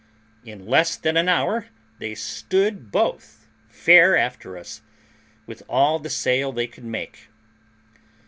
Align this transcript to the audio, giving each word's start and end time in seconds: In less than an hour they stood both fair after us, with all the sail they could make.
In 0.43 0.65
less 0.65 0.95
than 0.95 1.15
an 1.15 1.29
hour 1.29 1.67
they 1.99 2.15
stood 2.15 2.91
both 2.91 3.45
fair 3.69 4.17
after 4.17 4.57
us, 4.57 4.81
with 5.45 5.61
all 5.69 5.99
the 5.99 6.09
sail 6.09 6.51
they 6.51 6.65
could 6.65 6.85
make. 6.85 7.29